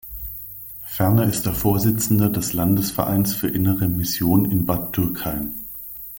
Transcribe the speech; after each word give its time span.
Ferner 0.83 1.25
ist 1.27 1.45
er 1.45 1.53
Vorsitzender 1.53 2.29
des 2.29 2.53
Landesvereins 2.53 3.35
für 3.35 3.49
Innere 3.49 3.87
Mission 3.87 4.49
in 4.49 4.65
Bad 4.65 4.97
Dürkheim. 4.97 5.53